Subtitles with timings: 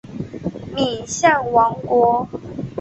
[0.75, 2.27] 敏象王国。